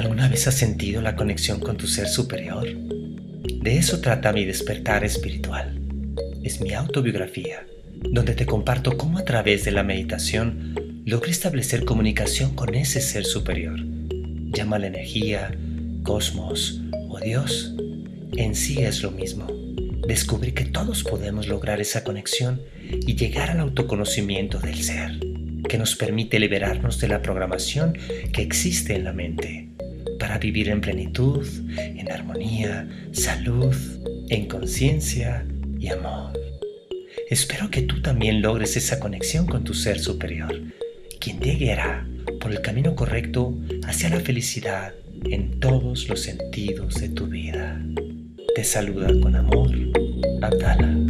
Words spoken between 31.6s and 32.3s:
en